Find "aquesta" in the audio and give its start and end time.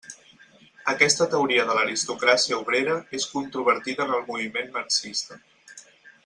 0.93-1.27